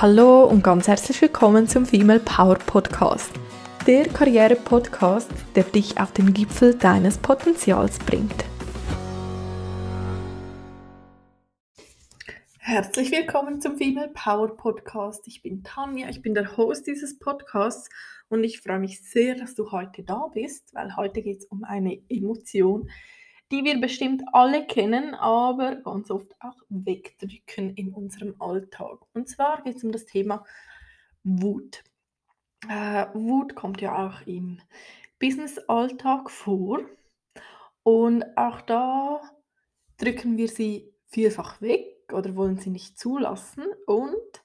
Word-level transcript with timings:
Hallo 0.00 0.44
und 0.44 0.64
ganz 0.64 0.88
herzlich 0.88 1.20
willkommen 1.20 1.68
zum 1.68 1.84
Female 1.84 2.20
Power 2.20 2.54
Podcast. 2.54 3.34
Der 3.86 4.08
Karriere-Podcast, 4.08 5.30
der 5.54 5.64
dich 5.64 6.00
auf 6.00 6.10
den 6.12 6.32
Gipfel 6.32 6.74
deines 6.74 7.18
Potenzials 7.18 7.98
bringt. 7.98 8.46
Herzlich 12.56 13.12
willkommen 13.12 13.60
zum 13.60 13.76
Female 13.76 14.10
Power 14.14 14.56
Podcast. 14.56 15.28
Ich 15.28 15.42
bin 15.42 15.64
Tanja, 15.64 16.08
ich 16.08 16.22
bin 16.22 16.32
der 16.32 16.56
Host 16.56 16.86
dieses 16.86 17.18
Podcasts 17.18 17.90
und 18.30 18.42
ich 18.42 18.62
freue 18.62 18.78
mich 18.78 19.02
sehr, 19.02 19.34
dass 19.34 19.54
du 19.54 19.70
heute 19.70 20.02
da 20.02 20.30
bist, 20.32 20.72
weil 20.72 20.96
heute 20.96 21.20
geht 21.20 21.40
es 21.40 21.44
um 21.44 21.62
eine 21.62 22.00
Emotion, 22.08 22.88
die 23.50 23.64
wir 23.64 23.80
bestimmt 23.80 24.22
alle 24.32 24.66
kennen, 24.66 25.14
aber 25.14 25.76
ganz 25.76 26.10
oft 26.10 26.34
auch 26.40 26.56
wegdrücken 26.68 27.74
in 27.74 27.92
unserem 27.92 28.36
Alltag. 28.38 29.00
Und 29.12 29.28
zwar 29.28 29.62
geht 29.62 29.76
es 29.76 29.84
um 29.84 29.92
das 29.92 30.06
Thema 30.06 30.44
Wut. 31.24 31.82
Äh, 32.68 33.06
Wut 33.14 33.54
kommt 33.54 33.80
ja 33.80 34.06
auch 34.06 34.26
im 34.26 34.60
Business-Alltag 35.18 36.30
vor 36.30 36.80
und 37.82 38.24
auch 38.36 38.60
da 38.60 39.20
drücken 39.98 40.36
wir 40.36 40.48
sie 40.48 40.94
vielfach 41.06 41.60
weg 41.60 42.12
oder 42.12 42.36
wollen 42.36 42.58
sie 42.58 42.70
nicht 42.70 42.98
zulassen 42.98 43.64
und 43.86 44.44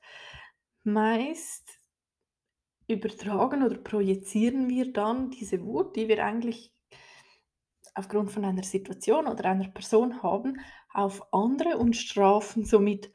meist 0.84 1.80
übertragen 2.88 3.64
oder 3.64 3.78
projizieren 3.78 4.70
wir 4.70 4.92
dann 4.92 5.32
diese 5.32 5.64
Wut, 5.64 5.96
die 5.96 6.08
wir 6.08 6.24
eigentlich 6.24 6.75
aufgrund 7.96 8.32
von 8.32 8.46
einer 8.46 8.64
Situation 8.64 9.28
oder 9.28 9.46
einer 9.46 9.70
Person 9.70 10.22
haben, 10.22 10.60
auf 10.94 11.34
andere 11.34 11.78
und 11.78 11.96
strafen 11.96 12.66
somit 12.66 13.12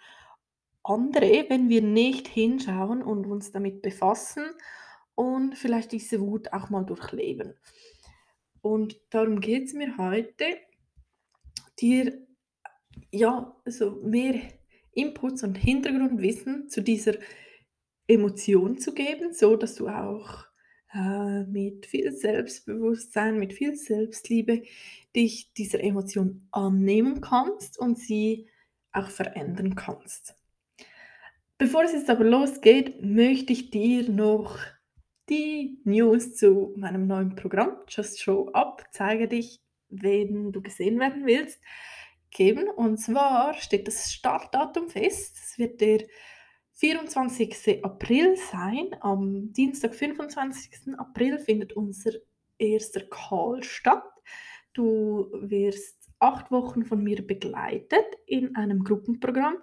andere, 0.82 1.46
wenn 1.48 1.68
wir 1.68 1.82
nicht 1.82 2.26
hinschauen 2.26 3.02
und 3.02 3.26
uns 3.26 3.52
damit 3.52 3.82
befassen 3.82 4.44
und 5.14 5.56
vielleicht 5.56 5.92
diese 5.92 6.20
Wut 6.20 6.52
auch 6.52 6.70
mal 6.70 6.84
durchleben. 6.84 7.54
Und 8.62 8.98
darum 9.10 9.40
geht 9.40 9.66
es 9.66 9.74
mir 9.74 9.96
heute, 9.98 10.44
dir 11.78 12.26
ja, 13.10 13.56
so 13.66 14.00
mehr 14.02 14.40
Inputs 14.92 15.42
und 15.42 15.56
Hintergrundwissen 15.56 16.68
zu 16.68 16.82
dieser 16.82 17.14
Emotion 18.06 18.78
zu 18.78 18.92
geben, 18.92 19.32
so 19.32 19.56
dass 19.56 19.74
du 19.76 19.88
auch 19.88 20.49
äh, 20.94 21.44
mit 21.44 21.86
viel 21.86 22.12
Selbstbewusstsein, 22.12 23.38
mit 23.38 23.52
viel 23.52 23.76
Selbstliebe 23.76 24.62
dich 25.14 25.52
dieser 25.52 25.82
Emotion 25.82 26.48
annehmen 26.50 27.20
kannst 27.20 27.78
und 27.78 27.98
sie 27.98 28.48
auch 28.92 29.08
verändern 29.08 29.74
kannst. 29.74 30.34
Bevor 31.58 31.84
es 31.84 31.92
jetzt 31.92 32.10
aber 32.10 32.24
losgeht, 32.24 33.02
möchte 33.04 33.52
ich 33.52 33.70
dir 33.70 34.08
noch 34.08 34.58
die 35.28 35.78
News 35.84 36.34
zu 36.34 36.72
meinem 36.76 37.06
neuen 37.06 37.36
Programm 37.36 37.76
Just 37.88 38.20
Show 38.20 38.48
Up, 38.52 38.84
zeige 38.90 39.28
dich, 39.28 39.60
wenn 39.88 40.52
du 40.52 40.62
gesehen 40.62 40.98
werden 40.98 41.26
willst, 41.26 41.60
geben. 42.30 42.68
Und 42.68 42.98
zwar 42.98 43.54
steht 43.54 43.86
das 43.86 44.12
Startdatum 44.12 44.88
fest. 44.88 45.36
Es 45.36 45.58
wird 45.58 45.80
der 45.80 46.06
24. 46.80 47.84
April 47.84 48.36
sein. 48.36 48.96
Am 49.00 49.52
Dienstag, 49.52 49.94
25. 49.94 50.98
April, 50.98 51.38
findet 51.38 51.74
unser 51.74 52.12
erster 52.56 53.02
Call 53.02 53.62
statt. 53.62 54.02
Du 54.72 55.30
wirst 55.42 56.08
acht 56.20 56.50
Wochen 56.50 56.86
von 56.86 57.02
mir 57.04 57.26
begleitet 57.26 58.06
in 58.24 58.56
einem 58.56 58.82
Gruppenprogramm. 58.82 59.56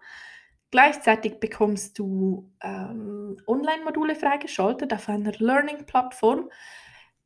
Gleichzeitig 0.69 1.39
bekommst 1.39 1.97
du 1.97 2.53
ähm, 2.61 3.37
Online-Module 3.47 4.13
freigeschaltet 4.13 4.93
auf 4.93 5.09
einer 5.09 5.31
Learning-Plattform, 5.31 6.51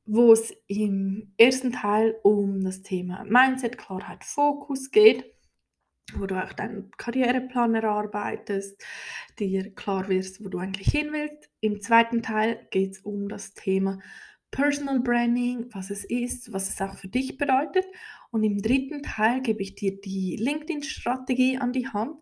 wo 0.06 0.32
es 0.32 0.56
im 0.68 1.34
ersten 1.38 1.74
Teil 1.74 2.16
um 2.24 2.64
das 2.64 2.82
Thema 2.82 3.26
Mindset, 3.26 3.78
Klarheit, 3.78 4.24
Fokus 4.24 4.90
geht 4.90 5.26
wo 6.18 6.26
du 6.26 6.42
auch 6.42 6.54
deinen 6.54 6.92
Karriereplan 6.98 7.76
erarbeitest, 7.76 8.84
dir 9.40 9.74
klar 9.74 10.08
wirst, 10.10 10.44
wo 10.44 10.50
du 10.50 10.60
eigentlich 10.60 10.88
hin 10.88 11.10
willst. 11.12 11.50
Im 11.60 11.82
zweiten 11.82 12.22
Teil 12.22 12.68
geht 12.72 12.92
es 12.92 13.00
um 13.00 13.30
das 13.30 13.54
Thema 13.54 14.00
Personal 14.52 15.00
Branding, 15.00 15.68
was 15.72 15.90
es 15.90 16.04
ist, 16.04 16.52
was 16.52 16.70
es 16.70 16.82
auch 16.82 16.96
für 16.96 17.08
dich 17.08 17.38
bedeutet. 17.38 17.86
Und 18.31 18.44
im 18.44 18.62
dritten 18.62 19.03
Teil 19.03 19.42
gebe 19.42 19.62
ich 19.62 19.75
dir 19.75 20.00
die 20.00 20.38
LinkedIn-Strategie 20.38 21.58
an 21.58 21.74
die 21.74 21.90
Hand. 21.90 22.16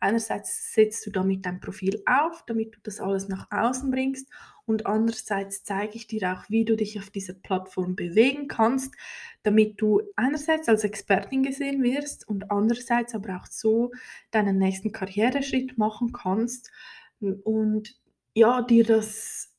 Einerseits 0.00 0.74
setzt 0.74 1.06
du 1.06 1.10
damit 1.10 1.46
dein 1.46 1.60
Profil 1.60 2.02
auf, 2.04 2.44
damit 2.46 2.74
du 2.74 2.80
das 2.82 3.00
alles 3.00 3.28
nach 3.28 3.46
außen 3.50 3.90
bringst. 3.90 4.28
Und 4.66 4.86
andererseits 4.86 5.62
zeige 5.62 5.94
ich 5.94 6.08
dir 6.08 6.32
auch, 6.32 6.50
wie 6.50 6.64
du 6.64 6.76
dich 6.76 6.98
auf 6.98 7.10
dieser 7.10 7.34
Plattform 7.34 7.94
bewegen 7.94 8.48
kannst, 8.48 8.94
damit 9.44 9.80
du 9.80 10.02
einerseits 10.16 10.68
als 10.68 10.82
Expertin 10.82 11.44
gesehen 11.44 11.82
wirst 11.82 12.28
und 12.28 12.50
andererseits 12.50 13.14
aber 13.14 13.36
auch 13.36 13.46
so 13.46 13.92
deinen 14.32 14.58
nächsten 14.58 14.90
Karriereschritt 14.90 15.78
machen 15.78 16.12
kannst 16.12 16.72
und 17.20 18.00
ja, 18.34 18.62
dir 18.62 18.84
das 18.84 19.52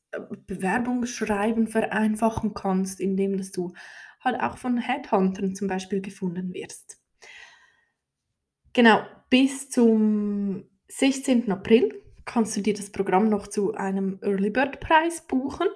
Bewerbungsschreiben 0.47 1.67
vereinfachen 1.67 2.53
kannst, 2.53 2.99
indem 2.99 3.37
dass 3.37 3.51
du 3.51 3.73
halt 4.23 4.39
auch 4.39 4.57
von 4.57 4.77
Headhuntern 4.77 5.55
zum 5.55 5.67
Beispiel 5.67 6.01
gefunden 6.01 6.53
wirst. 6.53 6.99
Genau, 8.73 9.03
bis 9.29 9.69
zum 9.69 10.65
16. 10.87 11.51
April 11.51 12.03
kannst 12.25 12.55
du 12.57 12.61
dir 12.61 12.73
das 12.73 12.91
Programm 12.91 13.29
noch 13.29 13.47
zu 13.47 13.73
einem 13.73 14.19
Early 14.21 14.49
Bird 14.49 14.79
Preis 14.79 15.25
buchen. 15.27 15.67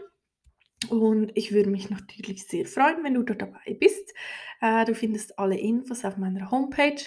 Und 0.90 1.31
ich 1.35 1.52
würde 1.52 1.69
mich 1.69 1.90
natürlich 1.90 2.47
sehr 2.47 2.66
freuen, 2.66 3.03
wenn 3.03 3.16
du 3.16 3.24
da 3.24 3.34
dabei 3.34 3.75
bist. 3.80 4.13
Äh, 4.62 4.85
du 4.85 4.96
findest 4.96 5.38
alle 5.40 5.58
Infos 5.58 6.06
auf 6.06 6.18
meiner 6.18 6.52
Homepage 6.52 7.02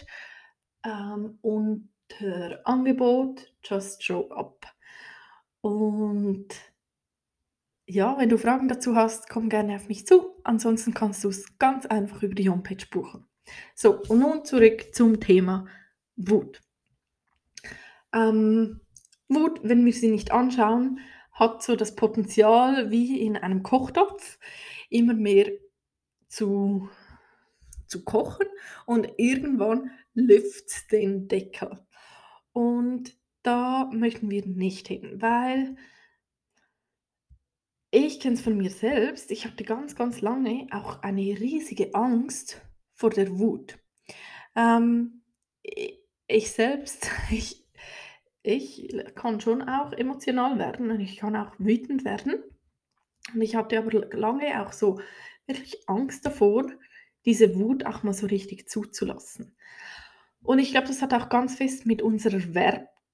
ähm, 0.84 1.38
unter 1.40 2.60
Angebot 2.64 3.52
Just 3.64 4.04
Show 4.04 4.28
Up. 4.30 4.66
Und 5.60 6.48
ja, 7.90 8.16
wenn 8.18 8.28
du 8.28 8.38
Fragen 8.38 8.68
dazu 8.68 8.94
hast, 8.94 9.28
komm 9.28 9.48
gerne 9.48 9.74
auf 9.74 9.88
mich 9.88 10.06
zu. 10.06 10.36
Ansonsten 10.44 10.94
kannst 10.94 11.24
du 11.24 11.28
es 11.28 11.58
ganz 11.58 11.86
einfach 11.86 12.22
über 12.22 12.34
die 12.34 12.48
Homepage 12.48 12.86
buchen. 12.90 13.26
So, 13.74 14.00
und 14.08 14.20
nun 14.20 14.44
zurück 14.44 14.94
zum 14.94 15.18
Thema 15.18 15.66
Wut. 16.16 16.60
Ähm, 18.12 18.80
Wut, 19.28 19.60
wenn 19.62 19.84
wir 19.84 19.92
sie 19.92 20.10
nicht 20.10 20.30
anschauen, 20.30 21.00
hat 21.32 21.62
so 21.62 21.74
das 21.74 21.96
Potenzial, 21.96 22.90
wie 22.90 23.20
in 23.20 23.36
einem 23.36 23.62
Kochtopf 23.62 24.38
immer 24.88 25.14
mehr 25.14 25.50
zu, 26.28 26.88
zu 27.86 28.04
kochen 28.04 28.46
und 28.86 29.08
irgendwann 29.16 29.90
lüft 30.14 30.92
den 30.92 31.26
Deckel. 31.26 31.80
Und 32.52 33.16
da 33.42 33.90
möchten 33.92 34.30
wir 34.30 34.46
nicht 34.46 34.88
hin, 34.88 35.20
weil 35.20 35.76
ich 37.90 38.20
kenne 38.20 38.34
es 38.34 38.40
von 38.40 38.56
mir 38.56 38.70
selbst. 38.70 39.30
Ich 39.30 39.44
hatte 39.44 39.64
ganz, 39.64 39.96
ganz 39.96 40.20
lange 40.20 40.66
auch 40.70 41.02
eine 41.02 41.22
riesige 41.22 41.94
Angst 41.94 42.60
vor 42.94 43.10
der 43.10 43.38
Wut. 43.38 43.78
Ähm, 44.54 45.22
ich 46.26 46.52
selbst, 46.52 47.10
ich, 47.30 47.66
ich 48.42 48.94
kann 49.14 49.40
schon 49.40 49.62
auch 49.62 49.92
emotional 49.92 50.58
werden 50.58 50.90
und 50.90 51.00
ich 51.00 51.16
kann 51.16 51.36
auch 51.36 51.52
wütend 51.58 52.04
werden. 52.04 52.42
Und 53.34 53.42
ich 53.42 53.56
hatte 53.56 53.78
aber 53.78 54.06
lange 54.16 54.64
auch 54.64 54.72
so 54.72 55.00
wirklich 55.46 55.88
Angst 55.88 56.24
davor, 56.24 56.66
diese 57.24 57.54
Wut 57.56 57.84
auch 57.84 58.02
mal 58.02 58.14
so 58.14 58.26
richtig 58.26 58.68
zuzulassen. 58.68 59.56
Und 60.42 60.58
ich 60.58 60.70
glaube, 60.70 60.86
das 60.86 61.02
hat 61.02 61.12
auch 61.12 61.28
ganz 61.28 61.56
fest 61.56 61.86
mit 61.86 62.00
unserer 62.00 62.40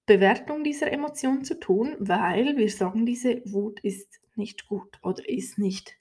Bewertung 0.07 0.63
dieser 0.63 0.93
Emotion 0.93 1.43
zu 1.45 1.59
tun, 1.59 1.97
weil 1.99 2.57
wir 2.57 2.71
sagen, 2.71 3.05
diese 3.05 3.43
Wut 3.47 3.81
ist 3.81 4.21
nicht 4.37 4.69
gut 4.69 4.99
oder 5.03 5.29
ist 5.29 5.59
nicht 5.59 5.97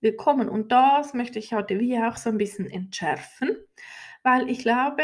willkommen. 0.00 0.48
Und 0.48 0.72
das 0.72 1.14
möchte 1.14 1.38
ich 1.38 1.52
heute 1.52 1.78
wie 1.80 1.98
auch 1.98 2.16
so 2.16 2.30
ein 2.30 2.38
bisschen 2.38 2.70
entschärfen, 2.70 3.56
weil 4.22 4.48
ich 4.48 4.60
glaube, 4.60 5.02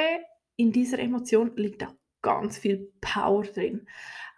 in 0.57 0.73
dieser 0.73 0.99
Emotion 0.99 1.57
liegt 1.57 1.85
auch 1.85 1.95
ganz 2.23 2.59
viel 2.59 2.93
Power 3.01 3.43
drin. 3.43 3.87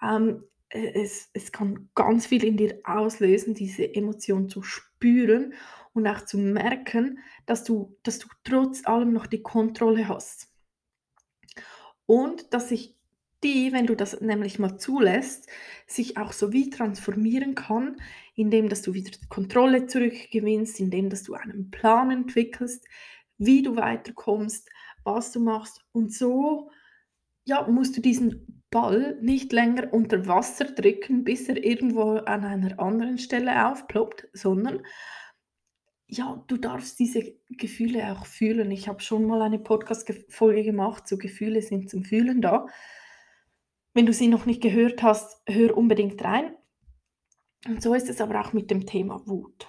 Ähm, 0.02 0.44
es, 0.68 1.30
es 1.32 1.52
kann 1.52 1.88
ganz 1.94 2.26
viel 2.26 2.44
in 2.44 2.56
dir 2.56 2.80
auslösen, 2.84 3.54
diese 3.54 3.94
Emotion 3.94 4.48
zu 4.48 4.62
spüren 4.62 5.54
und 5.92 6.06
auch 6.06 6.24
zu 6.24 6.38
merken, 6.38 7.20
dass 7.46 7.64
du, 7.64 7.96
dass 8.02 8.18
du 8.18 8.28
trotz 8.44 8.86
allem 8.86 9.12
noch 9.12 9.26
die 9.26 9.42
Kontrolle 9.42 10.08
hast. 10.08 10.48
Und 12.06 12.52
dass 12.52 12.68
sich 12.68 12.96
die, 13.42 13.72
wenn 13.72 13.86
du 13.86 13.94
das 13.94 14.20
nämlich 14.20 14.58
mal 14.58 14.78
zulässt, 14.78 15.48
sich 15.86 16.16
auch 16.16 16.32
so 16.32 16.52
wie 16.52 16.70
transformieren 16.70 17.54
kann, 17.54 17.96
indem 18.36 18.68
dass 18.68 18.82
du 18.82 18.94
wieder 18.94 19.10
die 19.10 19.26
Kontrolle 19.28 19.86
zurückgewinnst, 19.86 20.78
indem 20.78 21.10
dass 21.10 21.24
du 21.24 21.34
einen 21.34 21.70
Plan 21.70 22.10
entwickelst, 22.10 22.86
wie 23.38 23.62
du 23.62 23.76
weiterkommst, 23.76 24.70
was 25.04 25.32
du 25.32 25.40
machst 25.40 25.84
und 25.92 26.12
so 26.12 26.70
ja, 27.46 27.66
musst 27.68 27.96
du 27.96 28.00
diesen 28.00 28.64
Ball 28.70 29.16
nicht 29.22 29.52
länger 29.52 29.92
unter 29.92 30.26
Wasser 30.26 30.64
drücken, 30.64 31.24
bis 31.24 31.48
er 31.48 31.62
irgendwo 31.62 32.16
an 32.16 32.44
einer 32.44 32.78
anderen 32.80 33.18
Stelle 33.18 33.70
aufploppt, 33.70 34.28
sondern 34.32 34.82
ja, 36.08 36.44
du 36.48 36.56
darfst 36.56 36.98
diese 36.98 37.34
Gefühle 37.48 38.12
auch 38.12 38.26
fühlen. 38.26 38.70
Ich 38.70 38.88
habe 38.88 39.00
schon 39.00 39.26
mal 39.26 39.42
eine 39.42 39.58
Podcast-Folge 39.58 40.64
gemacht, 40.64 41.08
so 41.08 41.16
Gefühle 41.16 41.62
sind 41.62 41.88
zum 41.88 42.04
Fühlen 42.04 42.40
da. 42.42 42.66
Wenn 43.94 44.06
du 44.06 44.12
sie 44.12 44.28
noch 44.28 44.44
nicht 44.44 44.62
gehört 44.62 45.02
hast, 45.02 45.40
hör 45.48 45.76
unbedingt 45.76 46.22
rein. 46.22 46.54
Und 47.66 47.82
so 47.82 47.94
ist 47.94 48.08
es 48.08 48.20
aber 48.20 48.40
auch 48.40 48.52
mit 48.52 48.70
dem 48.70 48.86
Thema 48.86 49.26
Wut. 49.26 49.66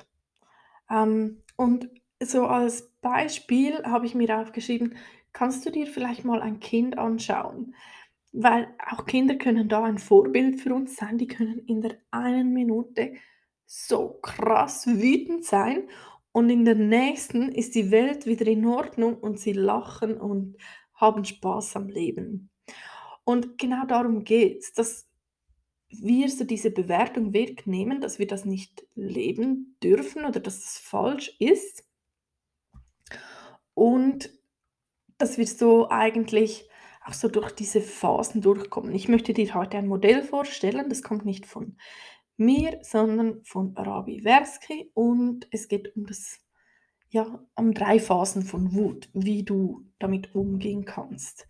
Ähm, 0.89 1.43
und 1.55 1.89
so 2.21 2.45
als 2.45 2.91
Beispiel 3.01 3.83
habe 3.83 4.05
ich 4.05 4.15
mir 4.15 4.39
aufgeschrieben, 4.39 4.95
kannst 5.33 5.65
du 5.65 5.71
dir 5.71 5.87
vielleicht 5.87 6.25
mal 6.25 6.41
ein 6.41 6.59
Kind 6.59 6.97
anschauen? 6.97 7.75
Weil 8.33 8.67
auch 8.89 9.05
Kinder 9.05 9.35
können 9.35 9.69
da 9.69 9.83
ein 9.83 9.97
Vorbild 9.97 10.59
für 10.61 10.73
uns 10.73 10.95
sein. 10.95 11.17
Die 11.17 11.27
können 11.27 11.59
in 11.59 11.81
der 11.81 11.97
einen 12.11 12.53
Minute 12.53 13.13
so 13.65 14.19
krass 14.21 14.87
wütend 14.87 15.43
sein 15.45 15.89
und 16.37 16.51
in 16.51 16.65
der 16.65 16.75
nächsten 16.75 17.51
ist 17.51 17.73
die 17.73 17.89
Welt 17.89 18.27
wieder 18.27 18.45
in 18.45 18.63
Ordnung 18.65 19.15
und 19.17 19.39
sie 19.39 19.53
lachen 19.53 20.21
und 20.21 20.55
haben 20.93 21.25
Spaß 21.25 21.75
am 21.77 21.89
Leben. 21.89 22.51
Und 23.23 23.57
genau 23.57 23.85
darum 23.87 24.23
geht 24.23 24.59
es, 24.59 24.71
dass 24.71 25.06
wir 26.01 26.29
so 26.29 26.43
diese 26.43 26.71
Bewertung 26.71 27.33
wegnehmen, 27.33 28.01
dass 28.01 28.19
wir 28.19 28.27
das 28.27 28.45
nicht 28.45 28.85
leben 28.95 29.77
dürfen 29.83 30.25
oder 30.25 30.39
dass 30.39 30.61
das 30.61 30.77
falsch 30.77 31.35
ist. 31.39 31.85
Und 33.73 34.31
dass 35.17 35.37
wir 35.37 35.47
so 35.47 35.89
eigentlich 35.89 36.67
auch 37.05 37.13
so 37.13 37.27
durch 37.27 37.51
diese 37.51 37.81
Phasen 37.81 38.41
durchkommen. 38.41 38.93
Ich 38.93 39.07
möchte 39.07 39.33
dir 39.33 39.53
heute 39.53 39.77
ein 39.77 39.87
Modell 39.87 40.23
vorstellen, 40.23 40.89
das 40.89 41.01
kommt 41.01 41.25
nicht 41.25 41.45
von 41.45 41.77
mir, 42.35 42.79
sondern 42.81 43.43
von 43.43 43.75
Rabi 43.75 44.21
Versky 44.21 44.91
und 44.93 45.47
es 45.51 45.67
geht 45.67 45.95
um 45.95 46.05
das 46.05 46.39
ja, 47.09 47.39
um 47.55 47.73
drei 47.73 47.99
Phasen 47.99 48.43
von 48.43 48.73
Wut, 48.73 49.09
wie 49.13 49.43
du 49.43 49.85
damit 49.99 50.35
umgehen 50.35 50.85
kannst. 50.85 51.47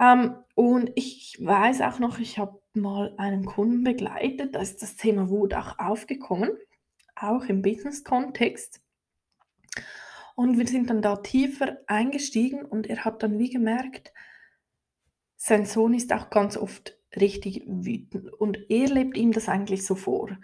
Ähm, 0.00 0.36
und 0.54 0.90
ich 0.94 1.38
weiß 1.40 1.80
auch 1.82 1.98
noch, 1.98 2.18
ich 2.18 2.38
habe 2.38 2.60
mal 2.74 3.14
einen 3.16 3.44
Kunden 3.44 3.84
begleitet, 3.84 4.54
da 4.54 4.60
ist 4.60 4.82
das 4.82 4.96
Thema 4.96 5.30
Wut 5.30 5.54
auch 5.54 5.78
aufgekommen, 5.78 6.50
auch 7.14 7.44
im 7.44 7.62
Business-Kontext. 7.62 8.80
Und 10.34 10.58
wir 10.58 10.66
sind 10.66 10.90
dann 10.90 11.00
da 11.00 11.16
tiefer 11.16 11.78
eingestiegen 11.86 12.64
und 12.64 12.88
er 12.88 13.04
hat 13.04 13.22
dann 13.22 13.38
wie 13.38 13.48
gemerkt, 13.48 14.12
sein 15.36 15.64
Sohn 15.64 15.94
ist 15.94 16.12
auch 16.12 16.28
ganz 16.30 16.56
oft 16.56 16.98
richtig 17.14 17.62
wütend 17.66 18.32
und 18.34 18.58
er 18.68 18.88
lebt 18.88 19.16
ihm 19.16 19.32
das 19.32 19.48
eigentlich 19.48 19.86
so 19.86 19.94
vor. 19.94 20.36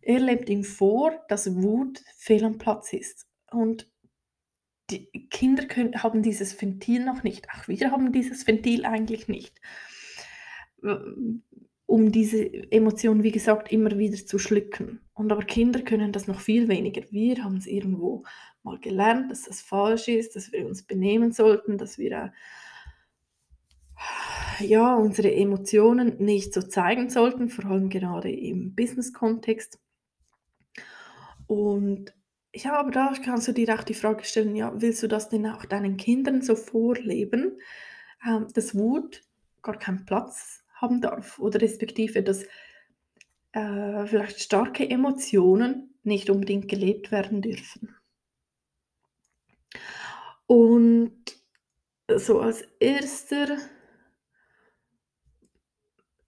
Er 0.00 0.20
lebt 0.20 0.48
ihm 0.48 0.64
vor, 0.64 1.12
dass 1.28 1.54
Wut 1.62 2.02
fehl 2.16 2.44
am 2.44 2.58
Platz 2.58 2.92
ist. 2.92 3.26
Und 3.50 3.90
die 4.90 5.28
Kinder 5.30 5.66
können, 5.66 6.02
haben 6.02 6.22
dieses 6.22 6.60
Ventil 6.60 7.04
noch 7.04 7.22
nicht. 7.22 7.48
Auch 7.50 7.68
wir 7.68 7.90
haben 7.90 8.12
dieses 8.12 8.46
Ventil 8.46 8.84
eigentlich 8.84 9.28
nicht. 9.28 9.60
Um 11.86 12.12
diese 12.12 12.44
Emotionen, 12.70 13.22
wie 13.22 13.32
gesagt, 13.32 13.72
immer 13.72 13.98
wieder 13.98 14.16
zu 14.16 14.38
schlucken. 14.38 15.00
Und 15.14 15.32
aber 15.32 15.44
Kinder 15.44 15.82
können 15.82 16.12
das 16.12 16.26
noch 16.26 16.40
viel 16.40 16.68
weniger. 16.68 17.02
Wir 17.10 17.44
haben 17.44 17.56
es 17.56 17.66
irgendwo 17.66 18.24
mal 18.62 18.78
gelernt, 18.78 19.30
dass 19.30 19.42
das 19.42 19.60
falsch 19.60 20.08
ist, 20.08 20.36
dass 20.36 20.52
wir 20.52 20.66
uns 20.66 20.82
benehmen 20.82 21.32
sollten, 21.32 21.78
dass 21.78 21.98
wir 21.98 22.32
ja, 24.60 24.94
unsere 24.96 25.32
Emotionen 25.32 26.16
nicht 26.18 26.54
so 26.54 26.62
zeigen 26.62 27.10
sollten, 27.10 27.48
vor 27.48 27.66
allem 27.66 27.88
gerade 27.88 28.30
im 28.30 28.74
Business-Kontext. 28.74 29.78
Und 31.46 32.14
ja, 32.54 32.78
aber 32.78 32.90
da 32.90 33.12
kannst 33.24 33.48
du 33.48 33.52
dir 33.52 33.74
auch 33.74 33.82
die 33.82 33.94
Frage 33.94 34.24
stellen, 34.24 34.54
ja, 34.54 34.72
willst 34.80 35.02
du 35.02 35.08
das 35.08 35.28
denn 35.28 35.46
auch 35.46 35.64
deinen 35.64 35.96
Kindern 35.96 36.40
so 36.40 36.54
vorleben, 36.54 37.58
ähm, 38.26 38.46
dass 38.54 38.74
Wut 38.74 39.22
gar 39.62 39.78
keinen 39.78 40.04
Platz 40.06 40.64
haben 40.74 41.00
darf 41.00 41.38
oder 41.38 41.60
respektive, 41.60 42.22
dass 42.22 42.44
äh, 43.52 44.06
vielleicht 44.06 44.40
starke 44.40 44.88
Emotionen 44.88 45.94
nicht 46.02 46.30
unbedingt 46.30 46.68
gelebt 46.68 47.10
werden 47.10 47.42
dürfen. 47.42 47.96
Und 50.46 51.14
so 52.14 52.40
als 52.40 52.62
erster 52.78 53.58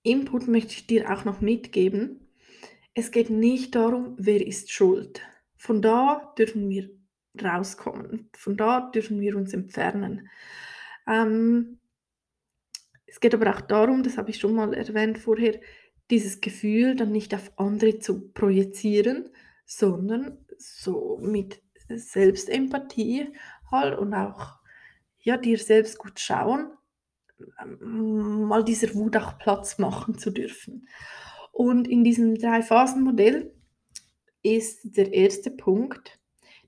Input 0.03 0.49
möchte 0.49 0.73
ich 0.73 0.87
dir 0.87 1.13
auch 1.13 1.25
noch 1.25 1.41
mitgeben, 1.41 2.29
es 2.95 3.11
geht 3.11 3.29
nicht 3.29 3.75
darum, 3.75 4.15
wer 4.19 4.45
ist 4.45 4.71
schuld. 4.71 5.21
Von 5.67 5.83
da 5.83 6.33
dürfen 6.39 6.71
wir 6.71 6.89
rauskommen. 7.43 8.31
Von 8.37 8.57
da 8.57 8.89
dürfen 8.95 9.21
wir 9.21 9.37
uns 9.37 9.53
entfernen. 9.53 10.29
Ähm, 11.09 11.81
es 13.05 13.19
geht 13.19 13.35
aber 13.35 13.51
auch 13.51 13.63
darum, 13.63 14.05
das 14.05 14.17
habe 14.17 14.31
ich 14.31 14.39
schon 14.39 14.55
mal 14.55 14.73
erwähnt 14.75 15.19
vorher, 15.19 15.59
dieses 16.09 16.41
Gefühl 16.41 16.95
dann 16.95 17.11
nicht 17.11 17.35
auf 17.35 17.51
andere 17.57 17.99
zu 17.99 18.29
projizieren, 18.29 19.29
sondern 19.65 20.39
so 20.57 21.19
mit 21.21 21.61
Selbstempathie 21.89 23.33
halt 23.69 23.99
und 23.99 24.15
auch 24.15 24.61
ja, 25.19 25.37
dir 25.37 25.59
selbst 25.59 25.99
gut 25.99 26.21
schauen, 26.21 26.71
ähm, 27.61 28.45
mal 28.45 28.63
dieser 28.63 28.95
Wut 28.95 29.17
auch 29.17 29.37
Platz 29.39 29.79
machen 29.79 30.17
zu 30.17 30.31
dürfen. 30.31 30.87
Und 31.51 31.89
in 31.89 32.05
diesem 32.05 32.37
Drei-Phasen-Modell 32.37 33.56
ist 34.47 34.97
der 34.97 35.13
erste 35.13 35.51
Punkt, 35.51 36.19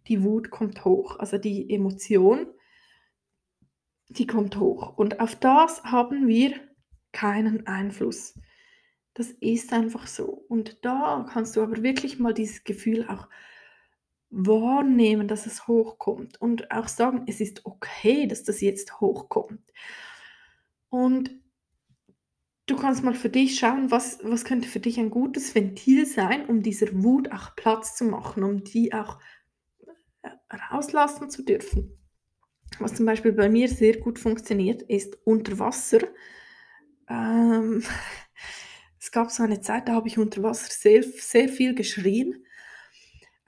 die 0.09 0.23
Wut 0.23 0.51
kommt 0.51 0.85
hoch, 0.85 1.19
also 1.19 1.39
die 1.39 1.73
Emotion, 1.73 2.47
die 4.09 4.27
kommt 4.27 4.59
hoch. 4.59 4.97
Und 4.97 5.21
auf 5.21 5.37
das 5.37 5.85
haben 5.85 6.27
wir 6.27 6.55
keinen 7.13 7.67
Einfluss. 7.67 8.35
Das 9.15 9.31
ist 9.31 9.73
einfach 9.73 10.07
so. 10.07 10.45
Und 10.49 10.85
da 10.85 11.27
kannst 11.31 11.57
du 11.57 11.63
aber 11.63 11.83
wirklich 11.83 12.19
mal 12.19 12.35
dieses 12.35 12.65
Gefühl 12.65 13.07
auch 13.09 13.29
wahrnehmen, 14.31 15.29
dass 15.29 15.47
es 15.47 15.67
hochkommt 15.67 16.41
und 16.41 16.71
auch 16.71 16.89
sagen, 16.89 17.25
es 17.27 17.41
ist 17.41 17.65
okay, 17.65 18.27
dass 18.27 18.45
das 18.45 18.61
jetzt 18.61 19.01
hochkommt. 19.01 19.73
Und 20.91 21.31
du 22.69 22.77
kannst 22.77 23.03
mal 23.03 23.15
für 23.15 23.31
dich 23.31 23.59
schauen, 23.59 23.91
was, 23.91 24.19
was 24.23 24.45
könnte 24.45 24.69
für 24.69 24.79
dich 24.79 24.99
ein 24.99 25.11
gutes 25.11 25.55
Ventil 25.55 26.07
sein, 26.07 26.47
um 26.47 26.63
dieser 26.63 26.89
Wut 27.03 27.33
auch 27.33 27.57
Platz 27.57 27.97
zu 27.97 28.05
machen, 28.05 28.45
um 28.45 28.63
die 28.63 28.93
auch 28.93 29.19
äh, 30.23 30.31
rauslassen 30.71 31.31
zu 31.31 31.43
dürfen. 31.43 31.99
Was 32.79 32.95
zum 32.95 33.07
Beispiel 33.07 33.33
bei 33.33 33.49
mir 33.49 33.69
sehr 33.69 33.97
gut 33.99 34.19
funktioniert, 34.19 34.83
ist 34.83 35.19
unter 35.25 35.59
Wasser. 35.59 36.01
Ähm, 37.09 37.83
es 39.01 39.11
gab 39.11 39.31
so 39.31 39.43
eine 39.43 39.61
Zeit, 39.61 39.89
da 39.89 39.95
habe 39.95 40.09
ich 40.09 40.19
unter 40.19 40.43
Wasser 40.43 40.71
sehr, 40.71 41.03
sehr 41.03 41.49
viel 41.49 41.75
geschrien. 41.75 42.45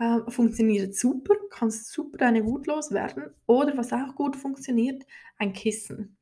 Ähm, 0.00 0.24
funktioniert 0.28 0.94
super, 0.94 1.34
kannst 1.50 1.92
super 1.92 2.16
deine 2.16 2.46
Wut 2.46 2.66
loswerden. 2.66 3.24
Oder 3.46 3.76
was 3.76 3.92
auch 3.92 4.14
gut 4.14 4.34
funktioniert, 4.34 5.04
ein 5.36 5.52
Kissen. 5.52 6.16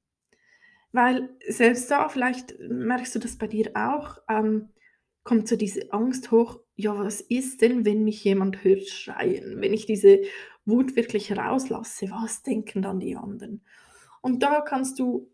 Weil 0.99 1.31
selbst 1.47 1.88
da, 1.93 2.09
vielleicht 2.09 2.59
merkst 2.59 3.14
du 3.14 3.21
das 3.21 3.38
bei 3.38 3.47
dir 3.47 3.71
auch, 3.75 4.19
ähm, 4.28 4.71
kommt 5.23 5.47
so 5.47 5.55
diese 5.55 5.93
Angst 5.93 6.33
hoch, 6.33 6.59
ja, 6.75 6.99
was 6.99 7.21
ist 7.21 7.62
denn, 7.62 7.85
wenn 7.85 8.02
mich 8.02 8.25
jemand 8.25 8.64
hört 8.64 8.88
schreien? 8.88 9.61
Wenn 9.61 9.73
ich 9.73 9.87
diese 9.87 10.23
Wut 10.64 10.97
wirklich 10.97 11.31
rauslasse, 11.31 12.11
was 12.11 12.43
denken 12.43 12.83
dann 12.83 12.99
die 12.99 13.14
anderen? 13.14 13.64
Und 14.23 14.43
da 14.43 14.61
kannst 14.61 14.99
du, 14.99 15.31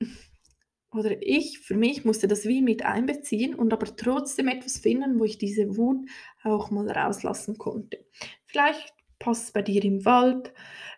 oder 0.92 1.20
ich, 1.20 1.58
für 1.58 1.76
mich 1.76 2.04
musste 2.04 2.28
das 2.28 2.44
wie 2.44 2.62
mit 2.62 2.84
einbeziehen 2.84 3.56
und 3.56 3.72
aber 3.72 3.96
trotzdem 3.96 4.46
etwas 4.46 4.78
finden, 4.78 5.18
wo 5.18 5.24
ich 5.24 5.38
diese 5.38 5.76
Wut 5.76 6.08
auch 6.44 6.70
mal 6.70 6.88
rauslassen 6.88 7.58
konnte. 7.58 8.06
Vielleicht 8.44 8.94
passt 9.18 9.46
es 9.46 9.50
bei 9.50 9.62
dir 9.62 9.84
im 9.84 10.04
Wald, 10.04 10.52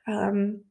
ähm, 0.07 0.71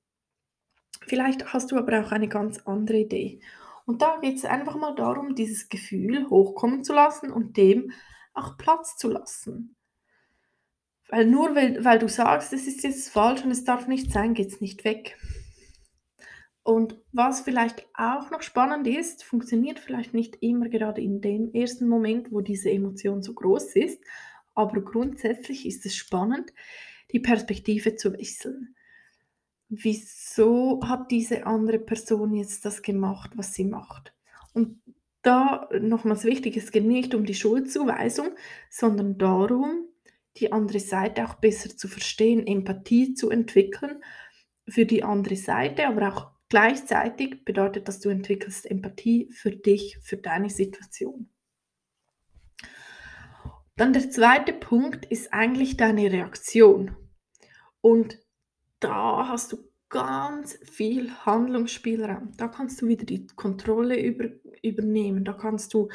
Vielleicht 1.08 1.54
hast 1.54 1.72
du 1.72 1.78
aber 1.78 2.02
auch 2.02 2.12
eine 2.12 2.28
ganz 2.28 2.60
andere 2.66 2.98
Idee. 3.00 3.40
Und 3.86 4.02
da 4.02 4.18
geht 4.22 4.38
es 4.38 4.46
einfach 4.46 4.76
mal 4.76 4.96
darum, 4.96 5.36
dieses 5.36 5.70
Gefühl 5.70 6.30
hochkommen 6.30 6.84
zu 6.84 6.94
lassen 6.94 7.32
und 7.32 7.58
dem 7.58 7.92
auch 8.34 8.58
Platz 8.58 8.98
zu 8.98 9.10
lassen. 9.10 9.76
Weil 11.10 11.26
nur 11.26 11.56
weil, 11.56 11.84
weil 11.84 12.00
du 12.00 12.08
sagst, 12.08 12.54
es 12.54 12.68
ist 12.68 12.84
jetzt 12.84 13.10
falsch 13.10 13.44
und 13.44 13.52
es 13.52 13.66
darf 13.66 13.88
nicht 13.88 14.12
sein, 14.12 14.34
geht 14.34 14.48
es 14.48 14.62
nicht 14.62 14.86
weg. 14.86 15.18
Und 16.64 16.98
was 17.12 17.42
vielleicht 17.42 17.86
auch 17.96 18.30
noch 18.30 18.44
spannend 18.44 18.88
ist, 18.88 19.24
funktioniert 19.24 19.80
vielleicht 19.80 20.14
nicht 20.14 20.38
immer 20.42 20.70
gerade 20.70 21.02
in 21.02 21.20
dem 21.20 21.52
ersten 21.54 21.88
Moment, 21.88 22.32
wo 22.32 22.42
diese 22.42 22.70
Emotion 22.70 23.24
so 23.24 23.34
groß 23.34 23.76
ist, 23.76 24.02
aber 24.54 24.82
grundsätzlich 24.82 25.66
ist 25.66 25.86
es 25.86 25.96
spannend, 25.96 26.54
die 27.12 27.20
Perspektive 27.20 27.96
zu 27.96 28.14
wechseln. 28.14 28.76
Wieso 29.72 30.82
hat 30.84 31.12
diese 31.12 31.46
andere 31.48 31.80
Person 31.80 32.36
jetzt 32.36 32.66
das 32.66 32.82
gemacht, 32.82 33.32
was 33.36 33.54
sie 33.54 33.64
macht? 33.64 34.14
Und 34.54 34.82
da 35.22 35.70
nochmals 35.80 36.26
wichtig, 36.26 36.58
es 36.58 36.72
geht 36.72 36.86
nicht 36.86 37.16
um 37.16 37.26
die 37.26 37.34
Schuldzuweisung, 37.34 38.32
sondern 38.70 39.18
darum, 39.18 39.86
die 40.38 40.52
andere 40.52 40.80
Seite 40.80 41.26
auch 41.26 41.36
besser 41.36 41.76
zu 41.76 41.88
verstehen, 41.88 42.46
Empathie 42.46 43.14
zu 43.14 43.30
entwickeln 43.30 44.04
für 44.68 44.86
die 44.86 45.04
andere 45.04 45.36
Seite, 45.38 45.88
aber 45.88 46.14
auch 46.14 46.32
gleichzeitig 46.50 47.46
bedeutet 47.46 47.88
das, 47.88 48.00
du 48.02 48.10
entwickelst 48.10 48.70
Empathie 48.70 49.30
für 49.32 49.52
dich, 49.52 49.98
für 50.02 50.18
deine 50.18 50.50
Situation. 50.50 51.30
Dann 53.78 53.94
der 53.94 54.10
zweite 54.10 54.54
Punkt 54.54 55.06
ist 55.06 55.34
eigentlich 55.34 55.78
deine 55.78 56.12
Reaktion. 56.12 56.96
Und 57.80 58.20
da 58.82 59.28
hast 59.30 59.54
du 59.54 59.58
ganz 59.90 60.58
viel 60.64 61.12
Handlungsspielraum. 61.26 62.32
Da 62.38 62.48
kannst 62.48 62.82
du 62.82 62.88
wieder 62.88 63.06
die 63.06 63.28
Kontrolle 63.28 64.02
über, 64.02 64.30
übernehmen. 64.62 65.24
Da 65.24 65.34
kannst 65.34 65.74
du, 65.74 65.90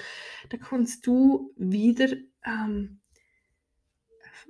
da 0.50 0.56
kannst 0.56 1.06
du 1.06 1.52
wieder 1.56 2.08
ähm, 2.44 3.00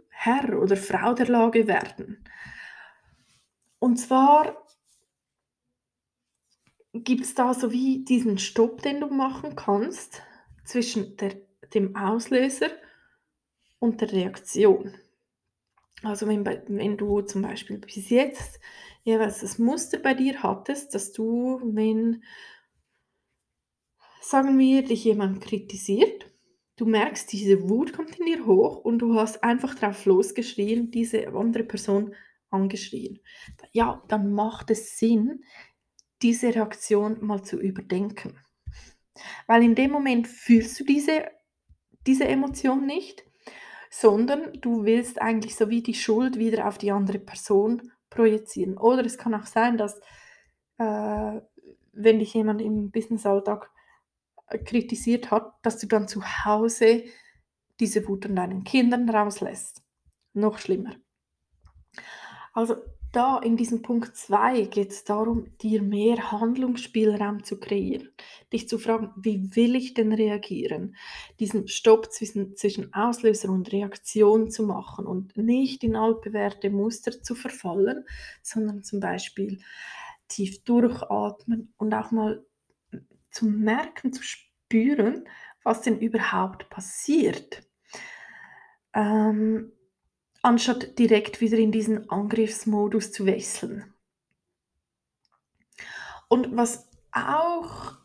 Herr 0.08 0.60
oder 0.60 0.76
Frau 0.76 1.14
der 1.14 1.28
Lage 1.28 1.66
werden. 1.66 2.24
Und 3.78 3.98
zwar 3.98 4.66
gibt 6.92 7.24
es 7.24 7.34
da 7.34 7.54
so 7.54 7.72
wie 7.72 8.04
diesen 8.04 8.38
Stopp, 8.38 8.82
den 8.82 9.00
du 9.00 9.08
machen 9.08 9.54
kannst 9.54 10.22
zwischen 10.64 11.16
der, 11.18 11.36
dem 11.74 11.94
Auslöser 11.94 12.70
und 13.78 14.00
der 14.00 14.12
Reaktion. 14.12 14.94
Also 16.02 16.26
wenn, 16.26 16.44
wenn 16.44 16.96
du 16.96 17.22
zum 17.22 17.42
Beispiel 17.42 17.78
bis 17.78 18.10
jetzt 18.10 18.60
jeweils 19.04 19.40
das 19.40 19.58
Muster 19.58 19.98
bei 19.98 20.14
dir 20.14 20.42
hattest, 20.42 20.94
dass 20.94 21.12
du, 21.12 21.60
wenn, 21.64 22.22
sagen 24.20 24.58
wir, 24.58 24.84
dich 24.84 25.04
jemand 25.04 25.40
kritisiert, 25.40 26.30
du 26.76 26.84
merkst, 26.84 27.32
diese 27.32 27.68
Wut 27.68 27.92
kommt 27.92 28.18
in 28.18 28.26
dir 28.26 28.46
hoch 28.46 28.84
und 28.84 28.98
du 28.98 29.14
hast 29.14 29.42
einfach 29.42 29.74
drauf 29.74 30.04
losgeschrien, 30.04 30.90
diese 30.90 31.28
andere 31.28 31.64
Person 31.64 32.14
angeschrien. 32.50 33.20
Ja, 33.72 34.02
dann 34.08 34.32
macht 34.32 34.70
es 34.70 34.98
Sinn, 34.98 35.44
diese 36.22 36.54
Reaktion 36.54 37.24
mal 37.24 37.42
zu 37.42 37.58
überdenken. 37.58 38.38
Weil 39.46 39.62
in 39.62 39.74
dem 39.74 39.90
Moment 39.90 40.28
fühlst 40.28 40.78
du 40.80 40.84
diese, 40.84 41.30
diese 42.06 42.26
Emotion 42.26 42.86
nicht 42.86 43.24
sondern 43.90 44.52
du 44.60 44.84
willst 44.84 45.20
eigentlich 45.20 45.56
so 45.56 45.68
wie 45.68 45.82
die 45.82 45.94
Schuld 45.94 46.38
wieder 46.38 46.66
auf 46.68 46.78
die 46.78 46.92
andere 46.92 47.18
Person 47.18 47.92
projizieren. 48.10 48.76
Oder 48.76 49.04
es 49.04 49.18
kann 49.18 49.34
auch 49.34 49.46
sein, 49.46 49.76
dass 49.78 50.00
äh, 50.78 51.40
wenn 51.92 52.18
dich 52.18 52.34
jemand 52.34 52.60
im 52.60 52.90
Businessalltag 52.90 53.70
äh, 54.48 54.58
kritisiert 54.58 55.30
hat, 55.30 55.54
dass 55.62 55.78
du 55.78 55.86
dann 55.86 56.08
zu 56.08 56.22
Hause 56.44 57.04
diese 57.80 58.06
Wut 58.08 58.26
an 58.26 58.36
deinen 58.36 58.64
Kindern 58.64 59.08
rauslässt. 59.08 59.82
Noch 60.32 60.58
schlimmer. 60.58 60.96
Also 62.52 62.76
da 63.12 63.38
in 63.38 63.56
diesem 63.56 63.82
Punkt 63.82 64.16
2 64.16 64.62
geht 64.62 64.90
es 64.90 65.04
darum, 65.04 65.56
dir 65.58 65.82
mehr 65.82 66.32
Handlungsspielraum 66.32 67.44
zu 67.44 67.58
kreieren. 67.58 68.10
Dich 68.52 68.68
zu 68.68 68.78
fragen, 68.78 69.10
wie 69.16 69.54
will 69.56 69.74
ich 69.74 69.94
denn 69.94 70.12
reagieren? 70.12 70.96
Diesen 71.40 71.68
Stopp 71.68 72.12
zwischen, 72.12 72.56
zwischen 72.56 72.92
Auslöser 72.92 73.48
und 73.48 73.72
Reaktion 73.72 74.50
zu 74.50 74.64
machen 74.64 75.06
und 75.06 75.36
nicht 75.36 75.84
in 75.84 75.96
altbewährte 75.96 76.70
Muster 76.70 77.22
zu 77.22 77.34
verfallen, 77.34 78.04
sondern 78.42 78.82
zum 78.82 79.00
Beispiel 79.00 79.60
tief 80.28 80.64
durchatmen 80.64 81.72
und 81.76 81.94
auch 81.94 82.10
mal 82.10 82.44
zu 83.30 83.46
merken, 83.46 84.12
zu 84.12 84.22
spüren, 84.22 85.28
was 85.62 85.82
denn 85.82 85.98
überhaupt 86.00 86.70
passiert. 86.70 87.62
Ähm, 88.94 89.72
anstatt 90.46 90.96
direkt 90.96 91.40
wieder 91.40 91.58
in 91.58 91.72
diesen 91.72 92.08
Angriffsmodus 92.08 93.10
zu 93.10 93.26
wechseln. 93.26 93.92
Und 96.28 96.56
was 96.56 96.88
auch 97.10 97.96